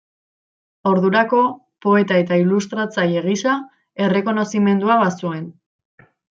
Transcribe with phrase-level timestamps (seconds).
[0.91, 1.41] Ordurako
[1.87, 3.55] poeta eta ilustratzaile gisa
[4.07, 5.47] errekonozimendua bazuen.